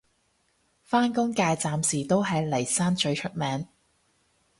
[0.81, 3.67] 返工界暫時都係嚟生最出名